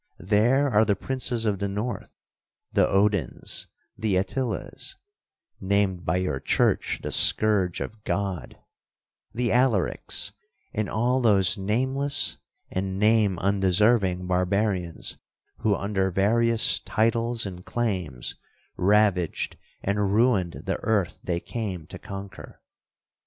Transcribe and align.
There 0.17 0.67
are 0.67 0.83
the 0.83 0.95
princes 0.95 1.45
of 1.45 1.59
the 1.59 1.67
North, 1.67 2.09
the 2.73 2.87
Odins, 2.87 3.67
the 3.95 4.15
Attilas, 4.15 4.95
(named 5.59 6.05
by 6.05 6.17
your 6.17 6.39
church 6.39 7.01
the 7.03 7.11
scourge 7.11 7.79
of 7.81 8.03
God), 8.03 8.57
the 9.31 9.49
Alarics, 9.49 10.31
and 10.73 10.89
all 10.89 11.21
those 11.21 11.55
nameless 11.55 12.39
and 12.71 12.97
name 12.97 13.37
undeserving 13.37 14.25
barbarians, 14.25 15.17
who, 15.59 15.75
under 15.75 16.09
various 16.09 16.79
titles 16.79 17.45
and 17.45 17.63
claims, 17.63 18.33
ravaged 18.77 19.55
and 19.83 20.11
ruined 20.15 20.63
the 20.65 20.77
earth 20.83 21.19
they 21.23 21.39
came 21.39 21.85
to 21.85 21.99
conquer. 21.99 22.59